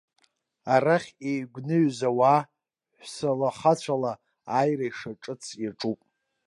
Арахь 0.73 1.09
еигәныҩыз 1.29 1.99
ауаа 2.09 2.41
ҳәсала-хацәала 2.99 4.13
ааира 4.53 4.85
ишаҿыц 4.89 5.43
иаҿуп. 5.63 5.99